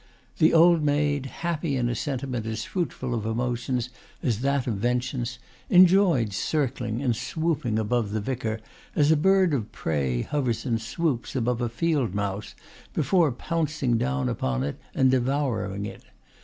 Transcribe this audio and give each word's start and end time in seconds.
The 0.39 0.51
old 0.51 0.81
maid, 0.81 1.27
happy 1.27 1.77
in 1.77 1.87
a 1.87 1.93
sentiment 1.93 2.47
as 2.47 2.63
fruitful 2.63 3.13
of 3.13 3.23
emotions 3.23 3.91
as 4.23 4.39
that 4.41 4.65
of 4.65 4.73
vengeance, 4.77 5.37
enjoyed 5.69 6.33
circling 6.33 7.03
and 7.03 7.15
swooping 7.15 7.77
above 7.77 8.09
the 8.09 8.19
vicar 8.19 8.61
as 8.95 9.11
a 9.11 9.15
bird 9.15 9.53
of 9.53 9.71
prey 9.71 10.23
hovers 10.23 10.65
and 10.65 10.81
swoops 10.81 11.35
above 11.35 11.61
a 11.61 11.69
field 11.69 12.15
mouse 12.15 12.55
before 12.95 13.31
pouncing 13.31 13.99
down 13.99 14.27
upon 14.27 14.63
it 14.63 14.79
and 14.95 15.11
devouring 15.11 15.85
it. 15.85 16.03